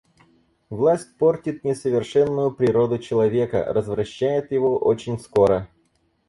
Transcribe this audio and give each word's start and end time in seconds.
Власть 0.71 1.15
портит 1.19 1.63
несовершенную 1.63 2.49
природу 2.49 2.97
человека, 2.97 3.63
развращает 3.71 4.51
его 4.51 4.75
очень 4.79 5.19
скоро. 5.19 5.69